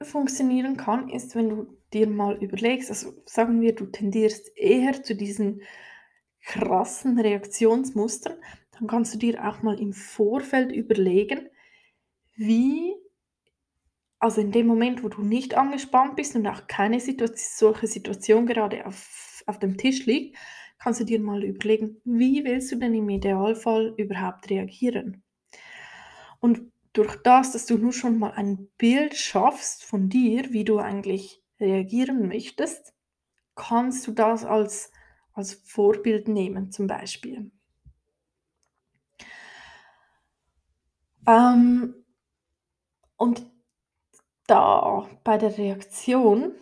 funktionieren 0.00 0.78
kann, 0.78 1.10
ist, 1.10 1.34
wenn 1.34 1.50
du 1.50 1.78
dir 1.92 2.08
mal 2.08 2.42
überlegst, 2.42 2.88
also 2.88 3.12
sagen 3.26 3.60
wir, 3.60 3.74
du 3.74 3.84
tendierst 3.84 4.50
eher 4.56 5.02
zu 5.02 5.14
diesen 5.14 5.60
krassen 6.40 7.18
Reaktionsmustern, 7.18 8.36
dann 8.72 8.88
kannst 8.88 9.12
du 9.12 9.18
dir 9.18 9.46
auch 9.46 9.62
mal 9.62 9.78
im 9.78 9.92
Vorfeld 9.92 10.72
überlegen, 10.72 11.50
wie, 12.34 12.94
also 14.18 14.40
in 14.40 14.52
dem 14.52 14.66
Moment, 14.66 15.02
wo 15.02 15.10
du 15.10 15.22
nicht 15.22 15.54
angespannt 15.54 16.16
bist 16.16 16.34
und 16.34 16.46
auch 16.46 16.66
keine 16.66 16.98
Situation, 16.98 17.74
solche 17.74 17.88
Situation 17.88 18.46
gerade 18.46 18.86
auf, 18.86 19.42
auf 19.46 19.58
dem 19.58 19.76
Tisch 19.76 20.06
liegt, 20.06 20.38
kannst 20.78 21.00
du 21.00 21.04
dir 21.04 21.20
mal 21.20 21.42
überlegen, 21.44 22.00
wie 22.04 22.44
willst 22.44 22.72
du 22.72 22.76
denn 22.76 22.94
im 22.94 23.08
Idealfall 23.08 23.94
überhaupt 23.96 24.50
reagieren? 24.50 25.22
Und 26.40 26.72
durch 26.92 27.16
das, 27.22 27.52
dass 27.52 27.66
du 27.66 27.76
nur 27.76 27.92
schon 27.92 28.18
mal 28.18 28.32
ein 28.32 28.68
Bild 28.78 29.16
schaffst 29.16 29.84
von 29.84 30.08
dir, 30.08 30.52
wie 30.52 30.64
du 30.64 30.78
eigentlich 30.78 31.42
reagieren 31.60 32.28
möchtest, 32.28 32.94
kannst 33.54 34.06
du 34.06 34.12
das 34.12 34.44
als, 34.44 34.90
als 35.32 35.54
Vorbild 35.54 36.28
nehmen 36.28 36.70
zum 36.70 36.86
Beispiel. 36.86 37.50
Ähm, 41.26 41.94
und 43.16 43.50
da 44.46 45.08
bei 45.24 45.38
der 45.38 45.58
Reaktion 45.58 46.52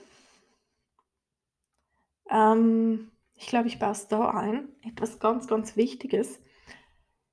ähm, 2.30 3.10
ich 3.44 3.50
glaube, 3.50 3.68
ich 3.68 3.78
baue 3.78 3.92
es 3.92 4.08
da 4.08 4.30
ein. 4.30 4.70
Etwas 4.80 5.18
ganz, 5.18 5.46
ganz 5.46 5.76
Wichtiges. 5.76 6.40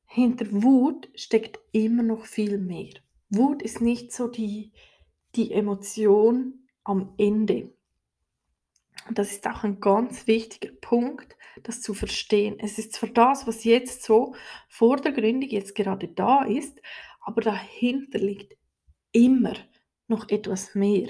Hinter 0.06 0.46
Wut 0.52 1.08
steckt 1.16 1.58
immer 1.72 2.04
noch 2.04 2.26
viel 2.26 2.58
mehr. 2.58 2.92
Wut 3.30 3.62
ist 3.62 3.80
nicht 3.80 4.12
so 4.12 4.28
die, 4.28 4.74
die 5.36 5.54
Emotion 5.54 6.68
am 6.84 7.14
Ende. 7.18 7.74
Und 9.08 9.20
das 9.20 9.32
ist 9.32 9.48
auch 9.48 9.64
ein 9.64 9.80
ganz 9.80 10.28
wichtiger 10.28 10.74
Punkt, 10.82 11.38
das 11.64 11.82
zu 11.82 11.94
verstehen. 11.94 12.58
Es 12.60 12.78
ist 12.78 12.92
zwar 12.92 13.10
das, 13.10 13.48
was 13.48 13.64
jetzt 13.64 14.04
so 14.04 14.36
vordergründig 14.68 15.54
jetzt 15.54 15.76
gerade 15.76 16.10
da 16.10 16.44
ist, 16.44 16.82
aber 17.22 17.40
dahinter 17.40 18.20
liegt 18.20 18.58
immer 19.14 19.54
noch 20.10 20.28
etwas 20.28 20.76
mehr 20.76 21.08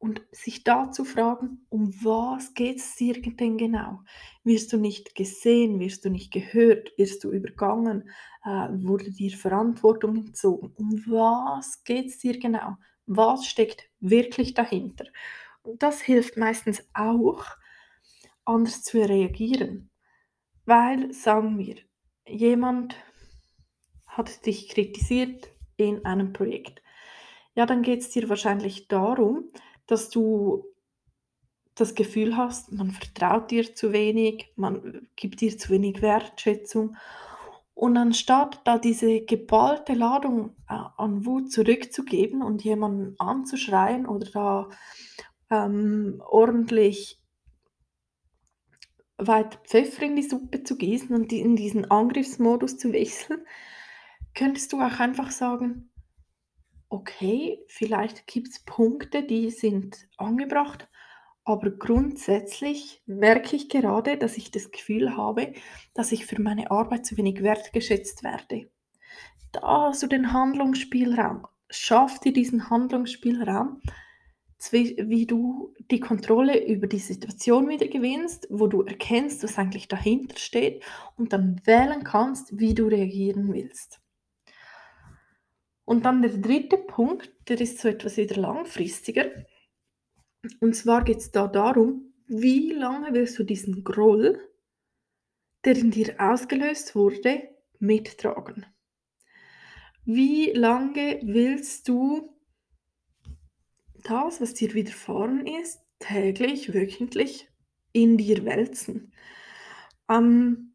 und 0.00 0.22
sich 0.32 0.64
da 0.64 0.90
zu 0.90 1.04
fragen, 1.04 1.66
um 1.68 1.92
was 2.02 2.54
geht 2.54 2.78
es 2.78 2.96
dir 2.96 3.20
denn 3.20 3.58
genau? 3.58 4.00
Wirst 4.42 4.72
du 4.72 4.78
nicht 4.78 5.14
gesehen, 5.14 5.78
wirst 5.78 6.06
du 6.06 6.10
nicht 6.10 6.32
gehört, 6.32 6.90
wirst 6.96 7.22
du 7.22 7.30
übergangen, 7.30 8.08
äh, 8.42 8.68
wurde 8.72 9.12
dir 9.12 9.36
Verantwortung 9.36 10.16
entzogen? 10.16 10.72
Um 10.76 10.90
was 11.06 11.84
geht 11.84 12.06
es 12.06 12.18
dir 12.18 12.38
genau? 12.38 12.78
Was 13.04 13.46
steckt 13.46 13.90
wirklich 14.00 14.54
dahinter? 14.54 15.04
Und 15.62 15.82
das 15.82 16.00
hilft 16.00 16.38
meistens 16.38 16.82
auch, 16.94 17.44
anders 18.46 18.82
zu 18.82 18.98
reagieren. 19.06 19.90
Weil, 20.64 21.12
sagen 21.12 21.58
wir, 21.58 21.76
jemand 22.26 22.96
hat 24.06 24.46
dich 24.46 24.70
kritisiert 24.70 25.50
in 25.76 26.06
einem 26.06 26.32
Projekt. 26.32 26.82
Ja, 27.54 27.66
dann 27.66 27.82
geht 27.82 28.00
es 28.00 28.08
dir 28.10 28.30
wahrscheinlich 28.30 28.88
darum, 28.88 29.50
dass 29.90 30.08
du 30.08 30.64
das 31.74 31.94
Gefühl 31.94 32.36
hast, 32.36 32.72
man 32.72 32.90
vertraut 32.90 33.50
dir 33.50 33.74
zu 33.74 33.92
wenig, 33.92 34.52
man 34.56 35.08
gibt 35.16 35.40
dir 35.40 35.56
zu 35.56 35.70
wenig 35.70 36.02
Wertschätzung. 36.02 36.96
Und 37.74 37.96
anstatt 37.96 38.60
da 38.64 38.78
diese 38.78 39.22
geballte 39.22 39.94
Ladung 39.94 40.50
äh, 40.68 40.74
an 40.98 41.24
Wut 41.24 41.50
zurückzugeben 41.50 42.42
und 42.42 42.62
jemanden 42.62 43.18
anzuschreien 43.18 44.06
oder 44.06 44.30
da 44.30 44.68
ähm, 45.50 46.22
ordentlich 46.26 47.20
weit 49.16 49.60
Pfeffer 49.66 50.02
in 50.02 50.16
die 50.16 50.22
Suppe 50.22 50.62
zu 50.62 50.76
gießen 50.76 51.14
und 51.14 51.32
in 51.32 51.56
diesen 51.56 51.90
Angriffsmodus 51.90 52.76
zu 52.76 52.92
wechseln, 52.92 53.40
könntest 54.34 54.72
du 54.72 54.80
auch 54.80 55.00
einfach 55.00 55.30
sagen, 55.30 55.89
okay, 56.90 57.64
vielleicht 57.68 58.26
gibt 58.26 58.48
es 58.48 58.64
Punkte, 58.64 59.22
die 59.22 59.50
sind 59.50 60.08
angebracht, 60.18 60.88
aber 61.44 61.70
grundsätzlich 61.70 63.02
merke 63.06 63.56
ich 63.56 63.68
gerade, 63.68 64.18
dass 64.18 64.36
ich 64.36 64.50
das 64.50 64.70
Gefühl 64.70 65.16
habe, 65.16 65.54
dass 65.94 66.12
ich 66.12 66.26
für 66.26 66.40
meine 66.40 66.70
Arbeit 66.70 67.06
zu 67.06 67.16
wenig 67.16 67.42
wertgeschätzt 67.42 68.22
werde. 68.22 68.70
Da 69.52 69.88
hast 69.88 70.02
du 70.02 70.06
den 70.06 70.32
Handlungsspielraum. 70.32 71.46
Schaff 71.70 72.18
dir 72.18 72.32
diesen 72.32 72.68
Handlungsspielraum, 72.68 73.80
wie 74.70 75.26
du 75.26 75.74
die 75.90 76.00
Kontrolle 76.00 76.66
über 76.66 76.86
die 76.86 76.98
Situation 76.98 77.68
wieder 77.68 77.86
gewinnst, 77.86 78.46
wo 78.50 78.66
du 78.66 78.82
erkennst, 78.82 79.42
was 79.42 79.58
eigentlich 79.58 79.88
dahinter 79.88 80.36
steht 80.36 80.84
und 81.16 81.32
dann 81.32 81.60
wählen 81.64 82.04
kannst, 82.04 82.58
wie 82.58 82.74
du 82.74 82.86
reagieren 82.86 83.52
willst. 83.52 83.99
Und 85.84 86.04
dann 86.04 86.22
der 86.22 86.36
dritte 86.38 86.76
Punkt, 86.78 87.32
der 87.48 87.60
ist 87.60 87.78
so 87.78 87.88
etwas 87.88 88.16
wieder 88.16 88.36
langfristiger. 88.36 89.30
Und 90.60 90.74
zwar 90.74 91.04
geht 91.04 91.18
es 91.18 91.30
da 91.30 91.48
darum, 91.48 92.12
wie 92.26 92.70
lange 92.70 93.12
willst 93.12 93.38
du 93.38 93.44
diesen 93.44 93.82
Groll, 93.82 94.40
der 95.64 95.76
in 95.76 95.90
dir 95.90 96.14
ausgelöst 96.18 96.94
wurde, 96.94 97.42
mittragen? 97.80 98.66
Wie 100.04 100.52
lange 100.52 101.20
willst 101.22 101.88
du 101.88 102.36
das, 104.04 104.40
was 104.40 104.54
dir 104.54 104.72
widerfahren 104.74 105.46
ist, 105.46 105.80
täglich, 105.98 106.72
wöchentlich 106.72 107.48
in 107.92 108.16
dir 108.16 108.44
wälzen? 108.44 109.12
Ähm, 110.08 110.69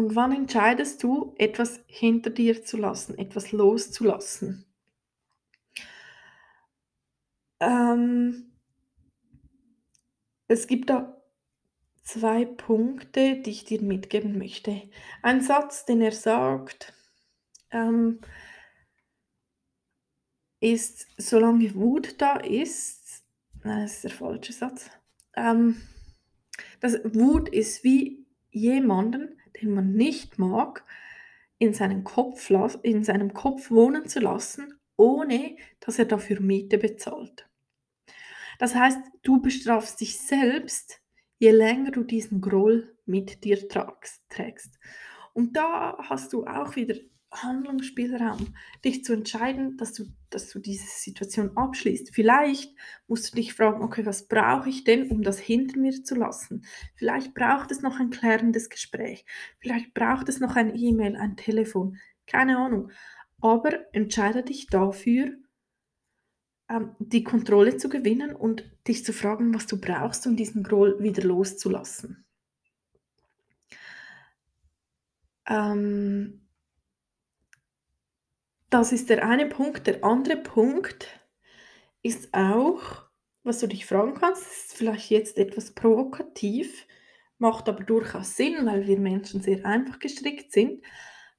und 0.00 0.16
wann 0.16 0.32
entscheidest 0.32 1.02
du, 1.02 1.34
etwas 1.38 1.80
hinter 1.86 2.30
dir 2.30 2.64
zu 2.64 2.78
lassen, 2.78 3.18
etwas 3.18 3.52
loszulassen? 3.52 4.64
Ähm, 7.60 8.52
es 10.48 10.66
gibt 10.66 10.88
da 10.88 11.22
2 12.04 12.46
Punkte, 12.46 13.36
die 13.42 13.50
ich 13.50 13.64
dir 13.66 13.82
mitgeben 13.82 14.38
möchte. 14.38 14.88
Ein 15.22 15.42
Satz, 15.42 15.84
den 15.84 16.00
er 16.00 16.12
sagt, 16.12 16.94
ähm 17.70 18.20
ist, 20.62 21.06
solange 21.16 21.74
Wut 21.74 22.20
da 22.20 22.36
ist 22.36 23.00
nein, 23.64 23.82
das 23.82 23.94
ist 23.94 24.04
der 24.04 24.10
falsche 24.10 24.52
Satz. 24.52 24.90
Ähm, 25.34 25.80
das 26.80 26.98
Wut 27.14 27.48
ist 27.48 27.84
wie 27.84 28.26
jemanden, 28.50 29.39
den 29.60 29.74
man 29.74 29.92
nicht 29.92 30.38
mag, 30.38 30.84
in 31.58 31.74
seinen 31.74 32.04
Kopf 32.04 32.50
in 32.82 33.04
seinem 33.04 33.34
Kopf 33.34 33.70
wohnen 33.70 34.08
zu 34.08 34.20
lassen, 34.20 34.80
ohne 34.96 35.56
dass 35.80 35.98
er 35.98 36.06
dafür 36.06 36.40
Miete 36.40 36.78
bezahlt. 36.78 37.48
Das 38.58 38.74
heißt, 38.74 38.98
du 39.22 39.40
bestrafst 39.40 40.00
dich 40.00 40.18
selbst, 40.18 41.00
je 41.38 41.50
länger 41.50 41.90
du 41.90 42.04
diesen 42.04 42.40
Groll 42.40 42.96
mit 43.06 43.44
dir 43.44 43.68
tragst 43.68 44.28
trägst. 44.28 44.78
Und 45.32 45.56
da 45.56 45.96
hast 45.98 46.32
du 46.32 46.46
auch 46.46 46.76
wieder 46.76 46.96
Handlungsspielraum, 47.32 48.54
dich 48.84 49.04
zu 49.04 49.12
entscheiden, 49.12 49.76
dass 49.76 49.92
du 49.92 50.04
dass 50.30 50.48
du 50.48 50.60
diese 50.60 50.86
Situation 50.86 51.56
abschließt. 51.56 52.14
Vielleicht 52.14 52.74
musst 53.08 53.32
du 53.32 53.36
dich 53.36 53.54
fragen: 53.54 53.82
„Okay, 53.82 54.04
was 54.06 54.28
brauche 54.28 54.68
ich 54.68 54.84
denn, 54.84 55.10
um 55.10 55.22
das 55.22 55.38
hinter 55.38 55.78
mir 55.78 55.92
zu 56.04 56.14
lassen?“ 56.14 56.64
Vielleicht 56.96 57.34
braucht 57.34 57.70
es 57.72 57.82
noch 57.82 57.98
ein 58.00 58.10
klärendes 58.10 58.68
Gespräch. 58.70 59.24
Vielleicht 59.58 59.94
braucht 59.94 60.28
es 60.28 60.40
noch 60.40 60.56
ein 60.56 60.74
E-Mail, 60.76 61.16
ein 61.16 61.36
Telefon, 61.36 61.98
keine 62.26 62.58
Ahnung. 62.58 62.90
Aber 63.40 63.72
entscheide 63.94 64.42
dich 64.42 64.66
dafür 64.68 65.32
ähm, 66.70 66.94
die 66.98 67.24
Kontrolle 67.24 67.76
zu 67.76 67.88
gewinnen 67.88 68.34
und 68.34 68.64
dich 68.88 69.04
zu 69.04 69.12
fragen, 69.12 69.52
was 69.54 69.66
du 69.66 69.80
brauchst, 69.80 70.26
um 70.26 70.36
diesen 70.36 70.62
Groll 70.62 71.02
wieder 71.02 71.22
loszulassen. 71.24 72.24
Ähm 75.46 76.40
das 78.70 78.92
ist 78.92 79.10
der 79.10 79.26
eine 79.26 79.46
Punkt. 79.46 79.86
Der 79.86 80.04
andere 80.04 80.36
Punkt 80.36 81.20
ist 82.02 82.32
auch, 82.32 83.04
was 83.42 83.58
du 83.58 83.66
dich 83.66 83.86
fragen 83.86 84.14
kannst, 84.14 84.42
ist 84.42 84.76
vielleicht 84.76 85.10
jetzt 85.10 85.38
etwas 85.38 85.72
provokativ, 85.72 86.86
macht 87.38 87.68
aber 87.68 87.84
durchaus 87.84 88.36
Sinn, 88.36 88.66
weil 88.66 88.86
wir 88.86 88.98
Menschen 88.98 89.40
sehr 89.42 89.64
einfach 89.64 89.98
gestrickt 89.98 90.52
sind. 90.52 90.82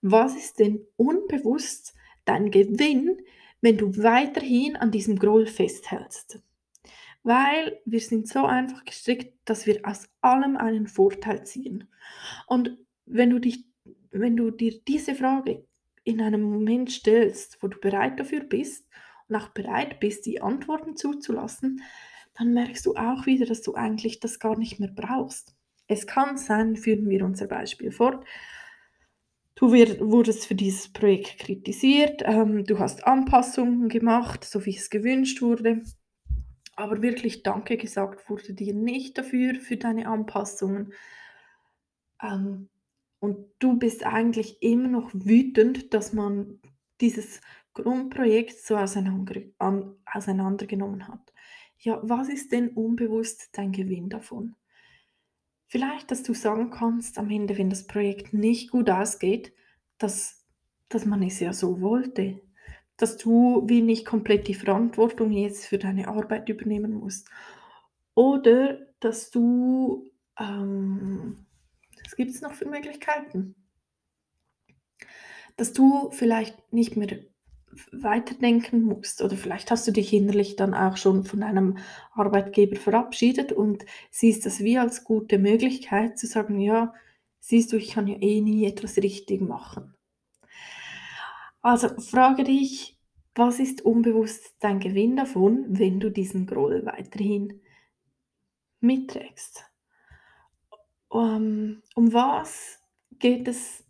Was 0.02 0.36
ist 0.36 0.60
denn 0.60 0.86
unbewusst 0.98 1.94
dein 2.26 2.52
Gewinn, 2.52 3.22
wenn 3.62 3.78
du 3.78 3.96
weiterhin 3.98 4.76
an 4.76 4.92
diesem 4.92 5.18
Groll 5.18 5.46
festhältst? 5.46 6.42
Weil 7.24 7.80
wir 7.86 8.00
sind 8.00 8.28
so 8.28 8.46
einfach 8.46 8.84
gestrickt, 8.84 9.38
dass 9.46 9.68
wir 9.68 9.80
aus 9.84 10.10
allem 10.22 10.58
einen 10.58 10.88
Vorteil 10.88 11.46
ziehen. 11.46 11.88
Und 12.48 12.78
wenn 13.06 13.30
du 13.30 13.40
dich 13.40 13.66
wenn 14.12 14.36
du 14.36 14.52
dir 14.52 14.80
diese 14.88 15.16
Frage 15.16 15.66
in 16.04 16.22
einem 16.22 16.42
Moment 16.42 16.92
stellst, 16.92 17.58
wo 17.62 17.68
du 17.68 17.80
bereit 17.80 18.20
dafür 18.20 18.42
bist 18.42 18.88
und 19.28 19.36
auch 19.36 19.50
bereit 19.50 20.00
bist, 20.00 20.26
die 20.26 20.42
Antworten 20.42 20.96
zuzulassen, 20.96 21.82
dann 22.38 22.54
merkst 22.54 22.86
du 22.86 22.96
auch 22.96 23.26
wieder, 23.26 23.46
dass 23.46 23.62
du 23.62 23.76
eigentlich 23.76 24.20
das 24.20 24.40
gar 24.40 24.58
nicht 24.58 24.80
mehr 24.80 24.92
brauchst. 24.94 25.56
Es 25.88 26.08
kann 26.08 26.38
sein, 26.38 26.76
führen 26.76 27.10
wir 27.10 27.26
unser 27.26 27.48
Beispiel 27.48 27.92
fort, 27.92 28.26
du 29.56 29.72
wurdest 29.72 30.48
für 30.48 30.56
dieses 30.56 30.92
Projekt 30.92 31.40
kritisiert, 31.40 32.22
ähm, 32.26 32.64
du 32.64 32.80
hast 32.80 33.06
Anpassungen 33.06 33.90
gemacht, 33.90 34.44
so 34.44 34.66
wie 34.66 34.76
es 34.76 34.90
gewünscht 34.90 35.42
wurde, 35.42 35.84
aber 36.76 37.02
wirklich 37.02 37.44
Danke 37.44 37.78
gesagt 37.78 38.30
wurde 38.30 38.54
dir 38.54 38.74
nicht 38.74 39.18
dafür, 39.18 39.56
für 39.56 39.78
deine 39.78 40.08
Anpassungen. 40.08 40.94
Ähm, 42.24 42.70
und 43.22 43.38
du 43.60 43.78
bist 43.78 44.06
eigentlich 44.06 44.62
immer 44.62 44.90
noch 44.90 45.12
wütend, 45.14 45.94
dass 45.94 46.12
man 46.12 46.60
dieses 47.00 47.40
Grundprojekt 47.74 48.60
so 48.60 48.76
auseinander 48.76 49.42
an 49.60 49.96
auseinandergenommen 50.06 51.08
hat. 51.08 51.32
Ja, 51.80 52.02
was 52.04 52.28
ist 52.28 52.52
denn 52.52 52.70
unbewusst 52.70 53.50
dein 53.54 53.72
Gewinn 53.72 54.10
davon? 54.10 54.56
Vielleicht, 55.68 56.12
dass 56.12 56.24
du 56.24 56.34
sagen 56.34 56.70
kannst 56.70 57.18
am 57.18 57.30
Ende, 57.30 57.58
wenn 57.58 57.70
das 57.70 57.88
Projekt 57.88 58.34
nicht 58.34 58.72
gut 58.72 58.90
ausgeht, 58.90 59.54
dass 59.98 60.42
dass 60.92 61.06
man 61.06 61.24
es 61.24 61.40
ja 61.40 61.54
so 61.54 61.80
wollte, 61.80 62.42
dass 62.98 63.18
du 63.18 63.64
wie 63.66 63.82
nicht 63.82 64.06
komplett 64.06 64.48
die 64.48 64.54
Verantwortung 64.54 65.32
jetzt 65.32 65.66
für 65.66 65.78
deine 65.78 66.08
Arbeit 66.08 66.50
übernehmen 66.50 66.94
musst. 66.94 67.30
Oder 68.14 68.80
dass 69.00 69.32
du, 69.32 70.10
ähm 70.38 71.46
was 72.12 72.18
gibt's 72.18 72.42
noch 72.42 72.54
für 72.54 72.66
Möglichkeiten? 72.66 73.56
Dass 75.56 75.72
du 75.72 76.10
vielleicht 76.12 76.74
nicht 76.74 76.98
mehr 76.98 77.20
weiterdenken 77.94 78.82
musst 78.82 79.22
oder 79.22 79.38
vielleicht 79.38 79.72
hast 79.72 79.88
du 79.88 79.92
dich 79.94 80.12
innerlich 80.12 80.58
dann 80.58 80.74
auch 80.74 80.98
schon 80.98 81.24
von 81.24 81.40
deinem 81.40 81.78
Arbeitgeber 82.12 82.76
verabschiedet 82.76 83.54
und 83.54 83.86
siehst 84.10 84.46
das 84.46 84.60
wie 84.60 84.78
als 84.78 85.06
gute 85.06 85.40
Möglichkeit 85.40 86.20
zu 86.20 86.28
sagen: 86.28 86.60
„Ja, 86.60 86.94
siehst 87.40 87.72
du, 87.72 87.78
ich 87.78 87.92
kann 87.92 88.08
ja 88.08 88.18
eh 88.20 88.42
nie 88.42 88.66
etwas 88.66 88.98
richtig 88.98 89.40
machen.“ 89.42 89.94
Also, 91.64 91.90
frage 92.00 92.44
dich: 92.44 93.00
Was 93.34 93.60
ist 93.60 93.82
unbewusst 93.82 94.56
dein 94.60 94.80
Gewinn 94.80 95.16
davon, 95.16 95.66
wenn 95.70 96.00
du 96.00 96.12
diesen 96.12 96.46
Groll 96.46 96.86
weiterhin 96.86 97.62
mitträgst? 98.82 99.71
Um 101.12 101.84
um 101.96 102.12
was 102.12 102.80
geht 103.20 103.48
es 103.48 103.84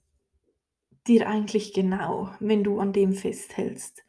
dir 1.06 1.30
eigentlich 1.30 1.74
genau, 1.74 2.32
wenn 2.40 2.64
du 2.64 2.80
an 2.80 2.92
dem 2.92 3.14
festhältst? 3.14 4.04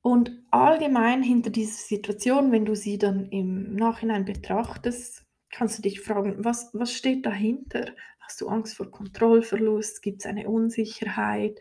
Und 0.00 0.30
allgemein 0.50 1.22
hinter 1.24 1.50
dieser 1.50 1.72
Situation, 1.82 2.50
wenn 2.52 2.64
du 2.64 2.74
sie 2.76 2.98
dann 2.98 3.28
im 3.30 3.74
Nachhinein 3.74 4.24
betrachtest, 4.24 5.24
kannst 5.50 5.78
du 5.78 5.82
dich 5.82 6.00
fragen: 6.00 6.44
„Was 6.44 6.70
was 6.72 6.92
steht 6.94 7.26
dahinter? 7.26 7.86
Hast 8.20 8.40
du 8.40 8.48
Angst 8.48 8.76
vor 8.76 8.90
Kontrollverlust? 8.90 10.02
Gibt's 10.02 10.26
eine 10.26 10.48
Unsicherheit? 10.48 11.60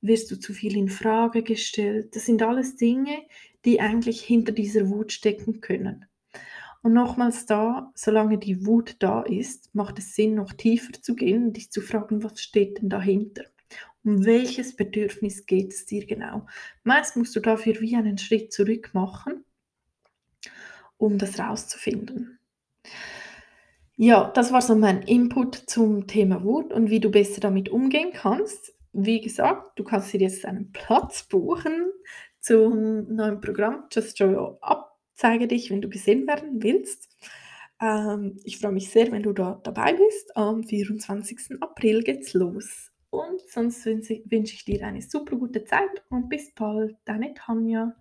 Wirst 0.00 0.30
du 0.30 0.36
zu 0.36 0.52
viel 0.52 0.76
in 0.76 0.88
Frage 0.88 1.42
gestellt?“ 1.44 2.14
Das 2.16 2.26
sind 2.26 2.42
alles 2.42 2.76
Dinge, 2.76 3.22
die 3.64 3.80
eigentlich 3.80 4.20
hinter 4.22 4.52
dieser 4.52 4.88
Wut 4.90 5.12
stecken 5.12 5.60
können. 5.60 6.06
Und 6.82 6.94
nochmals 6.94 7.46
da, 7.46 7.92
solange 7.94 8.38
die 8.38 8.66
Wut 8.66 8.96
da 9.00 9.22
ist, 9.22 9.74
macht 9.74 9.98
es 9.98 10.14
Sinn, 10.14 10.34
noch 10.34 10.52
tiefer 10.52 10.92
zu 11.02 11.14
gehen 11.14 11.48
und 11.48 11.56
dich 11.56 11.70
zu 11.70 11.80
fragen: 11.80 12.24
„Was 12.24 12.40
steht 12.40 12.80
denn 12.80 12.88
dahinter? 12.88 13.44
Um 14.04 14.24
welches 14.24 14.76
Bedürfnis 14.76 15.46
geht 15.46 15.72
es 15.72 15.86
dir 15.86 16.06
genau?“ 16.06 16.46
Meist 16.84 17.16
musst 17.16 17.36
du 17.36 17.40
dafür 17.40 17.80
wie 17.80 17.96
einen 17.96 18.18
Schritt 18.18 18.52
zurück 18.52 18.90
machen 18.94 19.44
um 21.00 21.18
das 21.18 21.38
rauszufinden. 21.38 22.38
Ja, 23.96 24.30
das 24.34 24.52
war 24.52 24.62
so 24.62 24.74
mein 24.76 25.02
Input 25.02 25.54
zum 25.54 26.06
Thema 26.06 26.42
Wut 26.44 26.72
und 26.72 26.90
wie 26.90 27.00
du 27.00 27.10
besser 27.10 27.40
damit 27.40 27.68
umgehen 27.68 28.12
kannst. 28.12 28.72
Wie 28.92 29.20
gesagt, 29.20 29.78
du 29.78 29.84
kannst 29.84 30.12
dir 30.12 30.20
jetzt 30.20 30.44
einen 30.44 30.72
Platz 30.72 31.24
buchen 31.24 31.90
zum 32.40 33.14
neuen 33.14 33.40
Programm 33.40 33.84
Just 33.90 34.16
Show 34.18 34.58
Up. 34.60 34.89
Zeige 35.20 35.46
dich, 35.48 35.70
wenn 35.70 35.82
du 35.82 35.90
gesehen 35.90 36.26
werden 36.26 36.62
willst. 36.62 37.10
Ähm, 37.78 38.40
ich 38.42 38.56
freue 38.56 38.72
mich 38.72 38.88
sehr, 38.88 39.12
wenn 39.12 39.22
du 39.22 39.34
da 39.34 39.60
dabei 39.62 39.92
bist. 39.92 40.34
Am 40.34 40.64
24. 40.64 41.60
April 41.60 42.02
geht's 42.02 42.32
los. 42.32 42.90
Und 43.10 43.38
sonst 43.50 43.84
wünsche 43.84 44.54
ich 44.54 44.64
dir 44.64 44.86
eine 44.86 45.02
super 45.02 45.36
gute 45.36 45.64
Zeit 45.64 45.90
und 46.08 46.30
bis 46.30 46.54
bald, 46.54 46.96
deine 47.04 47.34
Tanja. 47.34 47.94